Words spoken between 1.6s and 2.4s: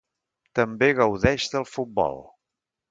futbol.